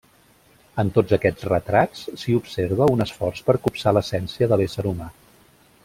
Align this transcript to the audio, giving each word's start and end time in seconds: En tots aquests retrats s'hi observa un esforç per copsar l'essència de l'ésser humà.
En 0.83 0.87
tots 0.95 1.15
aquests 1.17 1.45
retrats 1.49 2.01
s'hi 2.21 2.35
observa 2.39 2.89
un 2.95 3.05
esforç 3.07 3.43
per 3.51 3.57
copsar 3.67 3.95
l'essència 3.99 4.49
de 4.55 4.61
l'ésser 4.63 4.89
humà. 4.95 5.13